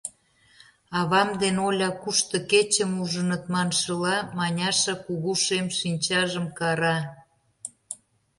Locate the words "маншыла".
3.53-4.15